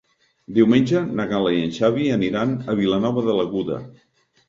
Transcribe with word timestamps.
Diumenge 0.57 1.01
na 1.19 1.27
Gal·la 1.33 1.53
i 1.57 1.61
en 1.67 1.77
Xavi 1.77 2.09
aniran 2.17 2.59
a 2.75 2.79
Vilanova 2.83 3.29
de 3.33 3.41
l'Aguda. 3.41 3.83